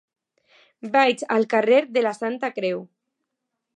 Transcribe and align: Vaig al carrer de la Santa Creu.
Vaig 0.95 1.21
al 1.37 1.45
carrer 1.51 1.77
de 1.99 2.03
la 2.09 2.15
Santa 2.21 2.51
Creu. 2.59 2.83